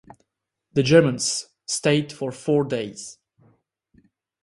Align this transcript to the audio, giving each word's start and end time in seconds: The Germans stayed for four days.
The 0.73 0.81
Germans 0.81 1.47
stayed 1.67 2.11
for 2.11 2.31
four 2.31 2.63
days. 2.63 3.19